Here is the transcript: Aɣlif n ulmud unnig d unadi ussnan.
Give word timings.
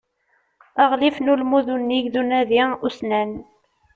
Aɣlif 0.83 1.17
n 1.19 1.31
ulmud 1.33 1.67
unnig 1.75 2.05
d 2.13 2.15
unadi 2.21 2.63
ussnan. 2.87 3.31